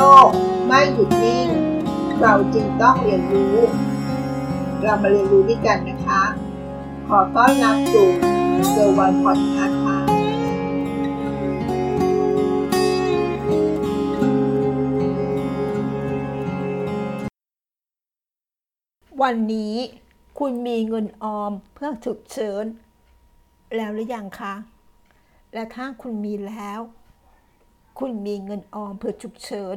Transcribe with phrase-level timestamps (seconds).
[0.00, 0.28] ลก
[0.66, 1.48] ไม่หยุดนิ่ง
[2.20, 3.56] เราจึงต้องเรียนรู้
[4.82, 6.22] เรามาเรียนรู้ด้วยกันนะคะ
[7.08, 8.08] ขอต้อนรับสู่
[8.70, 9.98] เซอร์วันพอดคาส์ค่ะ
[19.22, 19.74] วันนี้
[20.38, 22.64] คุณมีเงินออมเพื่อฉุกเฉิน
[23.76, 24.54] แล้วหรือยังคะ
[25.54, 26.80] และถ้าคุณมีแล้ว
[27.98, 29.76] คุณมีเงินออมเพื่อฉุกเฉิน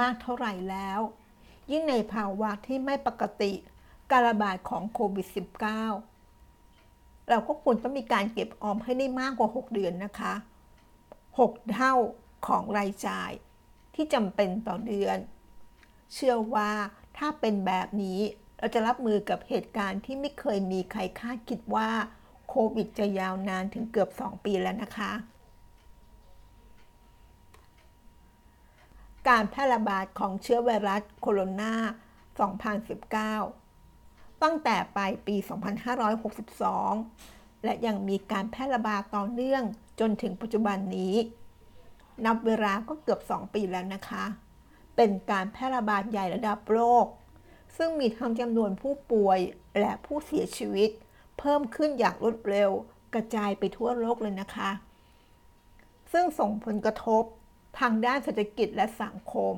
[0.00, 1.00] มากเท่าไหร่แล้ว
[1.70, 3.52] ยิ่งในภาวะที่ไม่ปกติ
[4.10, 5.26] การระบาดของโควิด
[6.28, 10.34] -19 เราก็ควรต้องมีการเก็บออมให้ได้มากกว่า 6 เดือนนะคะ
[10.98, 11.94] 6 เท่า
[12.46, 13.30] ของรายจ่าย
[13.94, 15.18] ที่จำเป็นต่อเดือน
[16.14, 16.70] เชื่อว่า
[17.18, 18.20] ถ้าเป็นแบบนี้
[18.58, 21.90] เราจะรับมือกับเหตุการณ์ที่ไม่เคยมีใครคาดคิดว่า
[22.48, 25.12] โควิดจะยาวนานถึงเกือบ 2 ปีแล้วนะคะ
[29.28, 31.72] การแพร่ระบาดของเชื้อไวรัสโคโรนา
[33.48, 35.36] 2019 ตั้งแต่ปลายปี
[36.70, 39.62] 2562 และยังมีการแพร่ระบาดต่อเนื่อง
[40.00, 41.14] จนถึงปัจจุบันนี้
[42.24, 44.24] นับเวลาก็เกือบ 2 ปีแล้วนะคะ
[44.96, 47.06] เป็นการแพร่ระบาดใหญ่ระดับโลก
[47.76, 49.38] ซึ่งมีทั้งจำนวนผู้ป่วย
[49.80, 50.90] และผู้เสียชีวิต
[51.38, 52.70] เพิ่มขึ้นอย่างรวดเร็ว
[53.14, 54.70] กระจายไปทั่วโลกเลยนะคะ
[56.12, 57.24] ซึ่งส่งผลกระทบ
[57.78, 59.54] ทางด้านเศรษฐกิจและสังคม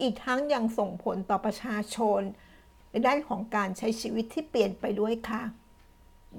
[0.00, 2.20] อีกทั้งยังส่งผลต่อประชาชน
[2.90, 5.42] ในด้านของการใช้ชีวิตที่เปลี่ยนไปด้วยค่ะ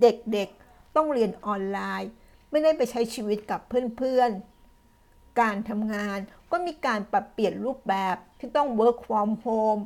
[0.02, 2.12] เด็กๆต้องเรียนออนไลน์
[2.50, 3.62] ไม่ได้ไปใช้ชีวิตกับ
[3.98, 6.20] เพื่อนๆ การทำงาน
[6.52, 9.82] ก็มีการปรับเปลี่ยนรูปแบบที่ต้อง work from home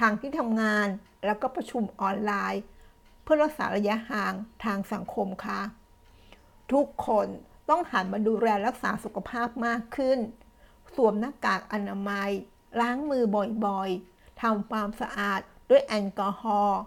[0.00, 0.88] ทางที่ทำงาน
[1.26, 2.62] แล้วก็ประชุมออนไลน์
[3.22, 5.60] เพื่อรักษาระยะห่างทางสังคมค่ะ
[6.72, 7.26] ทุกคน
[7.68, 10.18] ต้องหันมาดูแลรักษาสุขภาพมากขึ้น
[10.94, 12.30] สวมหน้ากากอนามัย
[12.80, 13.24] ล้างมือ
[13.66, 16.80] บ่อยๆทำความสะอาดด้วยแอลกอฮอล์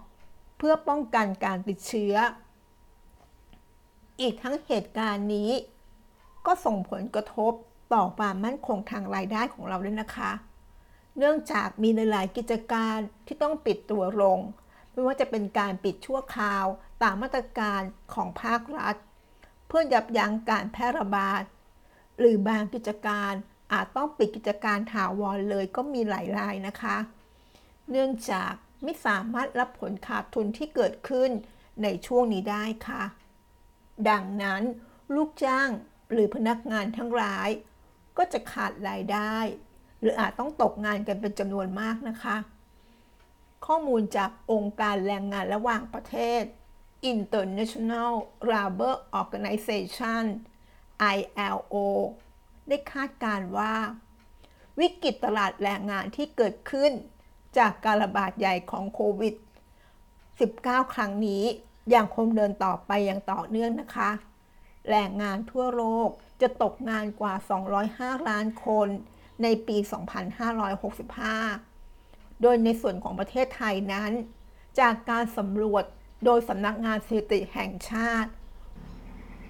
[0.56, 2.14] เพื่อป้องกันการติดเชื้อ
[4.20, 5.50] อีกทั้งเหตุการณ์นี้
[6.46, 7.52] ก็ส่งผลกระทบ
[7.94, 10.32] ต่อความมั่นคงทางรายได้ของเราด้วยนะคะ
[11.18, 14.38] เนื่องจากมีหลายกิจการที่ต้องปิดตัวลง
[14.92, 16.66] ไม่ว่าจะเป็นการปิดชั่วคราว
[17.02, 17.80] ตามมาตรการ
[18.14, 18.96] ของภาครัฐ
[19.66, 21.42] เพื่อยับยั้งการแพร่ระบาด
[22.18, 23.32] หรือบางกิจการ
[23.72, 26.96] อาจต้องปิดกิจการถาวรเลยก็มีหลายรายนะคะ
[27.90, 28.52] เนื่องจาก
[28.82, 31.30] ไม่สามารถรับผลขาดทุนที่เกิดขึ้น
[31.82, 33.02] ในช่วงนี้ได้ค่ะ
[34.10, 34.62] ดังนั้น
[35.14, 35.68] ลูกจ้าง
[36.12, 37.48] หรือพนักงานทั้งหลาย
[38.16, 39.36] ก็จะขาดรายได้
[40.00, 42.36] หรืออาจต้องตกงานกันเป็นจำนวนมากนะคะ
[43.66, 46.42] ข้อมูลจากองค์การแรงงานระหว่างประเทศ
[47.12, 48.12] International
[48.50, 50.24] Labor Organization
[51.16, 51.76] ILO
[52.68, 53.74] ได้คาดการว่า
[54.78, 56.92] วิกฤตตลาดแรงงานที่เกิดขึ้น
[57.58, 59.34] จากการระบาดใหญ่ของโควิด
[60.14, 61.44] 19 ครั้งนี้
[61.94, 64.10] ยังคงเดินต่อไปอย่างต่อเนื่องนะคะ
[64.90, 66.08] แรงงานทั่วโลก
[66.40, 67.34] จะตกงานกว่า
[67.80, 68.88] 205 ล้านคน
[69.42, 69.76] ในปี
[71.44, 74.12] 2565 โดยในส่วนของประเทศไทยนั้น
[74.80, 75.84] จากการสำรวจ
[76.24, 78.30] โดยสำนักงานสถิติแห่งชาติ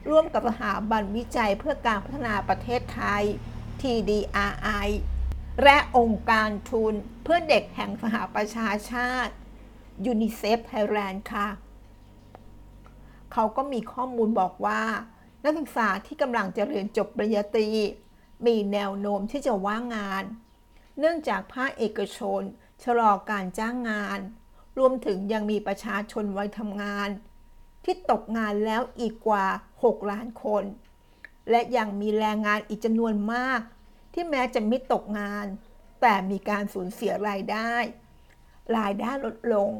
[0.08, 3.22] ร่วมกับสถาบันวิจัยเพื่อการพัฒนาประเทศไทย
[3.80, 4.88] TDRI
[5.62, 9.34] และองค์การทุนเพื่อเด็กแห่งสหประชาชาติ
[10.12, 11.48] UNICEF Thailand ค่ะ
[13.32, 14.82] เขาก็มีข้อมูลบอกว่า
[15.42, 17.68] นักศึกษาที่กำลังจะเรียนจบปริญญาตรี
[18.46, 20.24] มีแนวโน้มที่จะว่างงาน
[20.98, 22.42] เนื่องจากภาคเอกชน
[22.84, 24.18] ชะลอการจ้างงาน
[24.78, 27.08] รวมถึงยังมีประชาชนวัยทำงาน
[27.84, 29.46] ที่ตกงานแล้วอีกกว่า
[29.78, 30.64] 6 ล้านคน
[31.50, 33.60] และยังมีแรงงานอีกจำนวนมาก
[34.12, 35.46] ที่แม้จะไม่ตกงาน
[36.00, 37.74] แต่มีการสูญเสียรายได้
[38.76, 39.70] รายได้ลดลง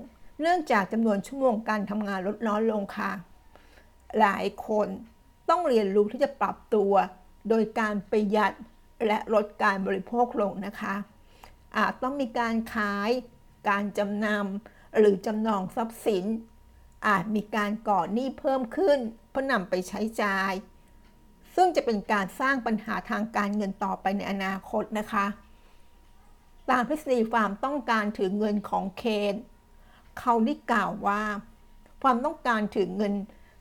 [0.41, 3.13] เนื่องจากจำนวนชั่วโมงการทำงานลดน้อยลงค่ะ
[4.21, 4.89] หลายคน
[5.51, 6.93] ต้องเรียนรู้ที่จะปรับตัว
[7.49, 8.53] โดยการประหยัด
[9.07, 10.95] และลดการบริโภคลงนะคะ
[11.77, 13.11] อาจต้องมีการขาย
[13.69, 16.25] การจำนำหรือจำนองทรัพย์สิน
[17.07, 18.99] อาจมีการก่อหนี้เพิ่มขึ้น
[19.31, 20.53] เพื่อนำไปใช้จ่าย
[21.55, 25.27] ซึ่งจะเป็นการสร้างปัญหาทางการเงินต่อไปในอนาคตนะคะ
[26.71, 29.35] ตามทฤษฎีความต้องการถือเงินของเคน
[30.19, 31.23] เขาได้กล่าวว่า
[32.03, 33.15] ความต้องการถือเงิน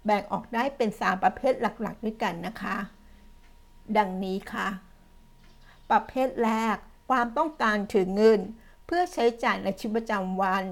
[0.06, 2.78] แบ่งออกได้เป็น 3 ประเภทหลักๆ ด้วยกันนะคะ
[3.98, 4.68] ดังนี้ค่ะ
[5.92, 6.78] ประเภทแรก
[7.10, 8.40] ความต้องการถือเงิน
[8.86, 10.64] เพื่อใช้จ่ายในชีวิตประจำวัน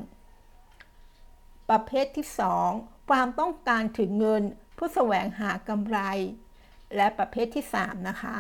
[1.69, 2.27] ประเภทที่
[2.67, 4.43] 2 ความต้องการถือเงิน
[4.75, 5.99] เพื่อแสวงหากำไร
[6.95, 8.35] และประเภทที่ 3 นะคะ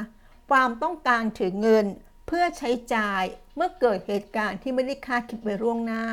[0.51, 1.85] ความต้องการถือเงิน
[2.27, 3.23] เพื่อใช้จ่าย
[3.55, 6.05] เมื่อเกิดเหตุการณ์ที่ไม่ได้คาดคิดไว้ล่วงหน้า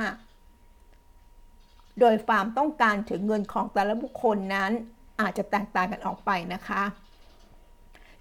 [2.00, 4.72] โดยความต้องการถึงเงินของแต่ละบุคคลนั้น
[5.20, 6.82] อาจจะแตกต่างกันออกไปนะคะ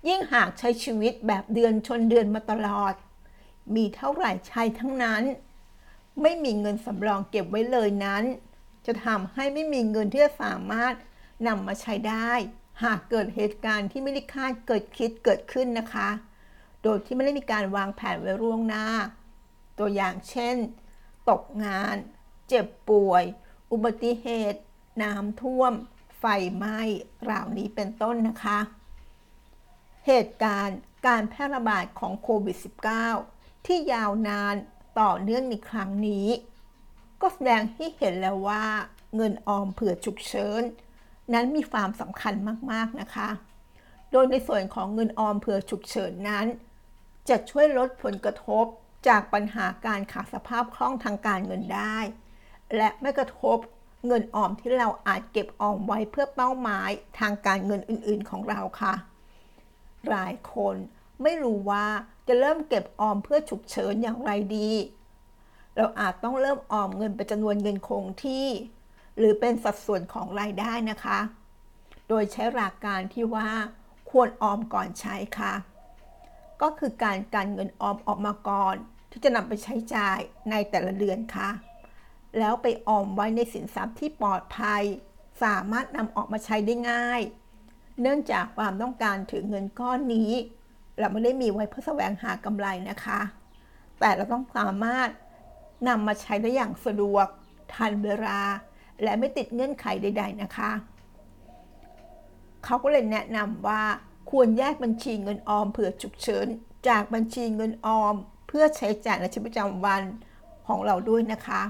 [0.08, 2.94] ยิ่งหากใช้ชีวิตแบบเดือนชนเดือนมาตลอด
[3.76, 5.24] มีเท่าไหร่ใช้ทั้งนั้น
[6.22, 8.24] ไม่มีเงินสำรองเก็บไว้เลยนั้น
[8.88, 10.94] จะทำให้ไม่มีเงินที่จะสามารถ
[11.48, 12.32] นำมาใช้ได้
[12.84, 16.10] หากเกิดเหตุการณ์ที่ไม่ได้คาดเกิดคิดเกิดขึ้นนะคะ
[16.84, 18.86] โดยที่ไม่ได้มีการวางแผนไว้ล่วงหน้า
[19.80, 20.56] ตัวอย่างเช่น
[21.30, 21.96] ตกงาน
[22.48, 23.24] เจ็บป่วย
[23.72, 24.62] อุบัติเหตุ
[25.02, 25.74] น้ำท่วม
[26.20, 26.26] ไฟ
[26.56, 26.80] ไหม้
[27.24, 28.60] เหล่านี้เป็นต้นนะคะ
[30.08, 32.58] เหตุการณ์การแพร่ระบาดของโควิด
[33.12, 34.56] -19 ที่ยาวนาน
[35.00, 36.28] ต่อเนื่องในครั้งนี้
[37.22, 38.64] ก็แสดงให้เห็นแล้วว่า
[39.16, 40.62] เงินออมเผื่อฉุกเฉิน
[41.34, 42.34] นั้นมีความสำคัญ
[42.72, 43.30] มากๆนะคะ
[44.12, 46.46] โดยในส่วนของเงินออมเผื่อฉุกเฉินนั้น
[47.30, 48.66] จะช่วยลดผลกระทบ
[49.08, 51.98] จากปัญหาการขาดสภาพคล่องทางการเงินได้
[52.76, 53.58] และไม่กระทบ
[54.08, 58.94] เงินออมที่เราอาจเก็บออมไว้เพื่อเป้าหมายทางการเงินอื่นๆของเราค่ะ
[60.10, 60.76] หลายคน
[61.24, 61.86] ไม่รู้ว่า
[62.28, 64.72] จะเริ่มเก็บออมเพื่อฉุกเฉินอย่างไรดี
[65.78, 68.48] เราอาจต้องเริ่มออมเงินเป็นจำนวนเงินคงที่
[69.18, 71.20] หรือเป็นสัดส่วนของรายได้นะคะ
[72.08, 73.50] โดยใช้หลักการที่ว่า
[74.10, 75.54] ควรออมก่อนใช้ค่ะ
[76.62, 78.76] ก็คือการการเงินออมออกมาก่อน
[79.12, 80.20] ที่จะนำไปใช้จ่าย
[80.52, 81.50] ในแต่ละเดือนค่ะ
[82.40, 84.84] แล้วไปออมไว้ในสินทรัพย์ที่ปลอดภัย
[85.44, 87.22] สามารถนำออกมาใช้ได้ง่าย
[88.02, 90.32] เนื่องจากความต้องการถึงเงินก้อนนี้
[91.00, 93.20] เราไม่ได้มีไว้เพื่อแสวงหากำไรนะคะ
[94.00, 95.10] แต่เราต้องสามารถ
[95.88, 97.28] นำมาใช้ได้อย่างสะดวก
[97.74, 98.40] ทันเวลา
[99.04, 100.72] และไม่ติดเงื่อนไขใด ๆ นะคะ
[102.64, 103.82] เขาก็เลยแนะนำว่า
[104.30, 106.48] ควรแยกบัญชีเงินออมเผื่อฉุกเฉิน
[106.88, 108.16] จากบัญชีเงินออม
[108.48, 110.04] เพื่อใช้จ่ายในชีวิตประจำวัน
[110.68, 111.62] ของเราด้วยนะคะ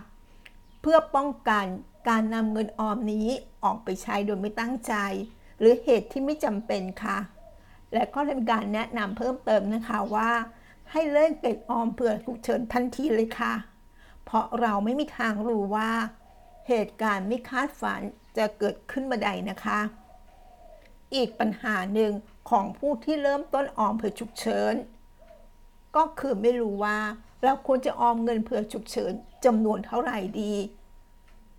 [0.82, 1.66] เพื่อป้องกัน
[2.10, 3.28] การนำเงินออมนี้
[3.64, 4.94] ออกไปใช้โดยไม่ตั้งใจ
[5.60, 7.18] หรือเหตุที่ไม่จำเป็นค่ะ
[7.94, 10.30] และก็ได้มีการแนะนำเพิ่มเติมนะคะว่า
[10.92, 13.54] ให้เล่นเก็บออมเผื่อฉุกเฉินทันทีเลยค่ะ
[14.28, 15.92] เพราะเราไม่มีทางรู้ว่า
[16.68, 18.02] เหตุการณ์ไม่คาดฝัน
[18.38, 19.80] จะเกิดขึ้นมาใดนะคะ
[21.16, 22.12] อีกปัญหาหนึ่ง
[22.50, 24.74] ของผู้ที่เริ่มต้นออมเผื่อฉุกเฉิน
[25.96, 27.00] ก็คือไม่รู้ว่า
[27.44, 29.14] เราควรจะออมเงินเผื่อฉุกเฉิน
[29.46, 30.54] จำนวนเท่าไหร่ดี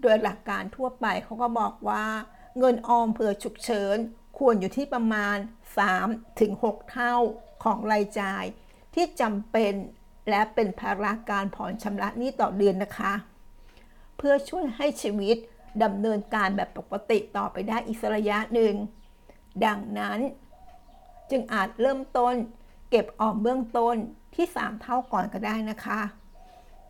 [0.01, 2.05] โดยหลักการทั่วไปเขาก็บอกว่า
[2.59, 3.97] เงินออมเผื่อฉุกเฉิน
[4.39, 5.37] ควรอยู่ที่ประมาณ
[6.15, 7.15] 3-6 เท่า
[7.65, 8.45] ของรายจ่าย
[8.95, 9.75] ที่จำเป็น
[10.29, 13.13] และเป็นภาระการผ่อนชำระหนี้ต่อเดือนนะคะ
[14.17, 15.37] เพื่อช่วยให้ชีวิต
[15.83, 18.75] ดำเนินการแบบปกติต่อไปได้อีกระยะหนึ่ง
[19.65, 20.19] ดังนั้น
[21.31, 22.35] จึงอาจเริ่มต้น
[22.91, 23.97] เก็บออมเบื้องต้น
[24.35, 26.01] ที่ 3 เท่าก่อนก็ได้นะคะ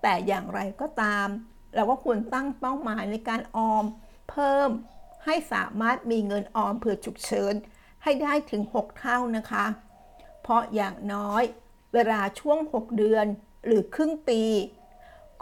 [0.03, 1.27] แต่อย่างไรก็ตาม
[1.75, 3.85] เราก็ควรตั้งเป้าหมายในการออม
[4.31, 4.71] เพิ่ม
[5.25, 7.55] ให้สามารถมีเงินออมเผื่อฉุกเฉิน
[8.03, 9.65] ให้ได้ถึง 6 เท่านะคะ
[10.43, 11.43] เพราะอย่างน้อย
[11.95, 13.27] เวลาช่วง 6 เดือน
[13.67, 14.43] หรือครึ่งปี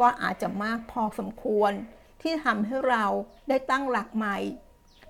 [0.00, 1.72] ก็อาจจะมากพอสมควร
[2.22, 3.04] ที่ทำให้เรา
[3.48, 4.36] ได้ตั้งหลักใหม่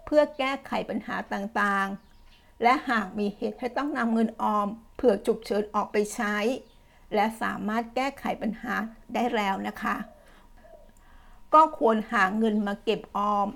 [0.04, 4.66] เพื่อแก้ไขปัญหาต่างๆ และหากมีเหตุให้ต้องนำเงินออม
[4.96, 6.36] เผื่อฉุกเฉินออกไปใช้
[7.14, 8.74] และสามารถแก้ไขปัญหา
[9.14, 9.96] ได้แล้วนะคะ
[11.54, 13.48] ก็ควรหาเงินมาเก็บออม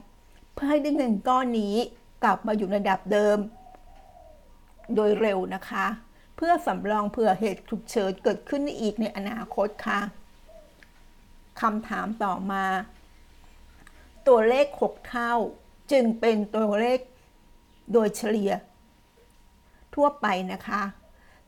[0.52, 1.76] เพื่อให้ได้เงินก้อนนี้
[2.23, 3.38] กลับมาอยู่ในระดับเดิม
[4.95, 5.87] โดยเร็วนะคะ
[6.44, 10.00] พื่อสำรองเผื่อเหตุฉุกเฉินเกิดขึ้นอีกในอนาคตค่ะ
[11.61, 12.64] คำถามต่อมา
[14.28, 15.32] ตัวเลข 6 เท่า
[15.92, 17.00] จึงเป็นตัวเลข
[17.92, 18.52] โดยเฉลี่ย
[19.94, 20.82] ทั่วไปนะคะ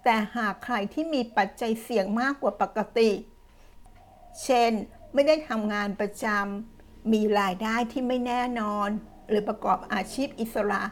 [0.05, 3.11] แต่หากใครที่มีปัจจัยเสี่ยงมากกว่าปกติ
[4.43, 4.73] เช่น
[5.15, 8.89] ไม่ได้ทำงานประจำมีรายได้ที่ไม่แน่นอน
[9.29, 10.83] หรือประกอบอาชีพอิสระ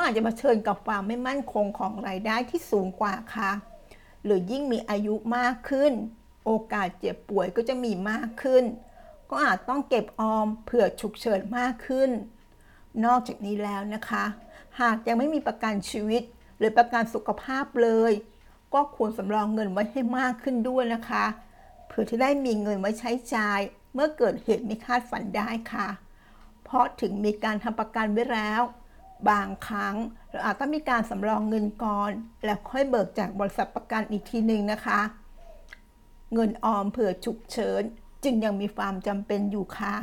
[0.00, 3.50] ก็อาจจะมาเชิญกับความไม่มั่นคงของรายได้ที่สูงกว่าค่ะ
[4.24, 5.92] หรือยิ่งมีอายุมากขึ้น
[6.44, 8.64] โอกาสเจ็บป่วยก็จะมีมากขึ้น
[9.30, 12.10] ก็อาจต้องเก็บออมเผื่อฉุกเฉินมากขึ้น
[13.04, 14.24] นอกจากนี้แล้วนะคะ
[14.80, 16.22] หากยังไม่มีประกันชีวิต
[16.58, 18.12] หรือประกันสุขภาพเลย
[18.74, 21.24] ก็ควรสำรองเงินไว้ให้มากขึ้นด้วยนะคะ
[21.86, 23.60] เพื่อที่ได้มีเงินไว้ใช้จ่าย
[23.94, 25.88] เมื่อเกิดเหตุไม่คาดฝันได้ค่ะ
[26.64, 28.62] เพราะถึงมีการทำประกันไว้แล้ว
[29.30, 29.96] บางครั้ง
[30.30, 32.10] เราอาจต้องมีการสำรองเงินก่อน
[32.44, 35.00] แล้วค่อยเบิกจากบริษัทประกันอีกทีหนึ่งนะคะ
[36.32, 37.82] เงินออมเผื่อฉุกเฉิน
[38.24, 39.94] จึงยังมีความจำเป็นอยู่ค่ะ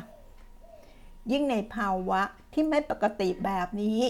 [1.31, 2.21] ยิ่งในภาวะ
[2.53, 4.01] ที่ไม่ปกติแบบนี้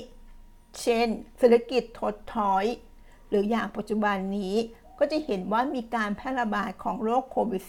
[0.82, 1.08] เช่น
[1.38, 2.66] เศรษฐกิจถดถอย
[3.30, 4.56] หรืออย่างปัจจุบันนี้
[5.00, 7.64] ก็จะเห็นว่ามีการแพร่ระบาดของโรคโควิด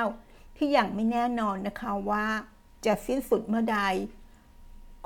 [0.00, 2.26] -19 ที่ยังไม่แน่นอนนะคะว่า
[2.86, 3.80] จะสิ้นสุดเมื่อใด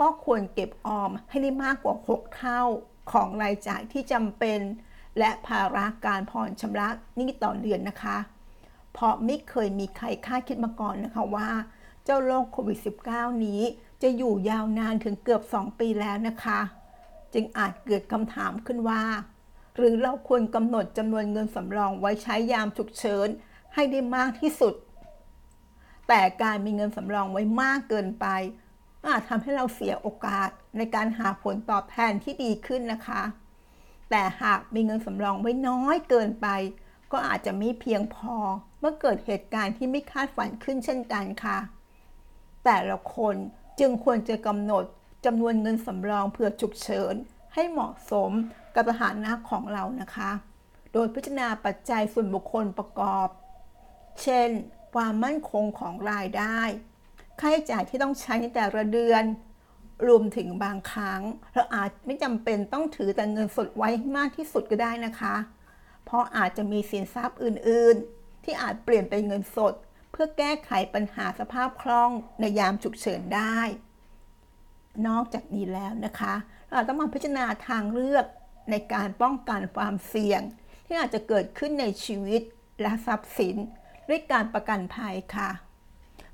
[0.01, 2.63] ก็ควรเก็บออมให้ได้มากกว่า 6 เท่า
[3.13, 4.61] ของรายจ่ายที่จำเป็น
[5.19, 8.19] และภาระการผ่อนชำระหนี้ต่อเดือนนะคะ
[8.93, 11.51] เพราะไม่เคยมีใครคาดคิดมาก่อนนะคะว่า
[12.05, 12.79] เจ้าโรคโควิด
[13.11, 13.63] -19 นี้
[14.03, 16.61] จะอยู่ยาวนานถึงเกือบ 2 ปีแล้วนะคะ
[17.35, 19.03] จึงอาจเกิดคำถามขึ้นว่า
[19.77, 23.29] หรือเราควรกำหนดจำนวนเงินสำรองไว้ใช้ยามฉุกเฉิน
[23.75, 24.75] ให้ได้มากที่สุด
[26.09, 28.27] แต่การมีเงินสำรองไว้มากเกินไป
[29.09, 33.23] อาจทำให้เราเสียโอกาสในการหาผลตอบแทนที่ดีขึ้นนะคะ
[34.11, 36.47] แต่หากมีเงินสำรองไว้น้อยเกินไป
[37.13, 38.37] ก็อาจจะไม่เพียงพอ
[38.81, 41.59] เมื่อเกิดเหตุการณ์ที่ไม่คาดฝันขึ้นเช่นกันค่ะ
[42.65, 43.37] แต่ละคน
[43.81, 44.85] จึงควรจะกำหนด
[45.25, 47.15] จำนวนเงินสำรองเพื่อฉุกเฉิน
[47.55, 48.31] ให้เหมาะสม
[48.75, 50.31] กับสถานะของเรานะคะ
[50.93, 53.29] โดยพิจารณาปัจจัยส่วนบุคคลประกอบ
[54.23, 54.49] เช่น
[54.95, 56.61] ความมั่นคงของรายได้
[57.41, 59.25] ค่าใช้จ่ายที่ต้องใช้ในแต่ละเดือน
[60.09, 61.23] รวมถึงบางครั้ง
[61.55, 65.35] เราอาจไม่จำเป็นต้องถือแต่เงินสดไว้มากที่สุดก็ได้นะคะ
[66.05, 69.75] เพราะอาจจะมีสินทรัพย์อื่น ๆ ที่อาจเปลี่ยนเป็นเงินสด
[70.13, 73.59] เพื่อแก้ไขปัญหาสภาพคล่องในยามฉุกเฉินได้
[75.07, 76.35] นอกจากนี้แล้วนะคะ
[76.73, 78.27] เราต้องมาพิจารณาทางเลือก
[78.71, 80.43] ในการป้องกันความเสี่ยง
[80.87, 82.43] ที่อาจจะเกิดขึ้นในชีวิต
[82.83, 83.57] และทรัพย์สิน
[84.09, 85.51] ด้วยการประกันภัยค่ะ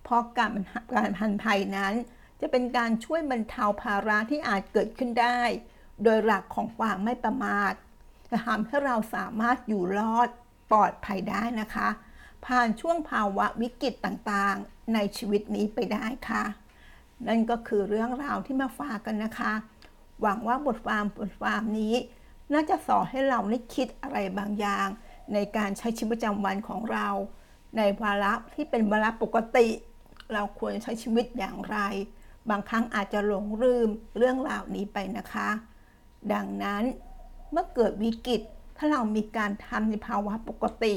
[0.07, 0.53] เพราะการ
[0.93, 1.95] การพันภัยนั้น
[2.41, 5.41] จะเป็นการช่วยบรรเทาภาระที่อาจเกิดขึ้นได้
[6.03, 7.73] โดยหลักของความไม่ประมาท
[8.31, 10.29] จะทำให้เราสามารถอยู่รอด
[10.71, 11.89] ปลอดภัยได้นะคะ
[12.47, 16.45] ผ่านช่วงภาวะวิกฤตต่างๆ ในชีวิตนี้ไปได้ค่ะ
[17.27, 19.53] นั่นก็คือเรื่องราวที่มาฝากกันนะคะ
[20.21, 21.95] หวังว่าบทความบทความนี้
[22.53, 24.89] น่าจะสอนให้เราได้คิดอะไรบางอย่าง
[25.35, 27.09] ในการใช้ชีวิตประจำวันของเรา
[27.77, 29.67] ในวาระที่เป็นวาระปกติ
[30.33, 31.79] เราควรใช้ชีวิตอย่างไร
[32.51, 35.49] บางครั้งอาจจะหลงลืมเรื่องราวนี้ไปนะคะ
[36.33, 36.83] ดังนั้น
[37.51, 38.41] เมื่อเกิดวิกฤต
[38.77, 40.95] ถ้าเรามีการทำในภาวะปกติ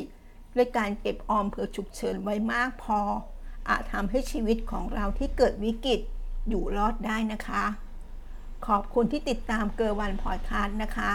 [0.55, 2.99] ด้วยการเก็บออมเผื่อฉุกเฉินไว้มากพอ
[3.69, 5.99] อาจทำให้ชีวิตของเราที่เกิดวิกฤต
[6.49, 7.63] อยู่รอดได้นะคะ
[8.67, 11.13] ขอบคุณที่ติดตามเกอร์วันพอดคาสต์นะคะ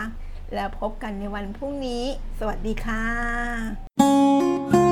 [0.54, 2.04] แล้วพบกันในวันพรุ่งนี้
[2.38, 4.83] สวัสดีค่ะ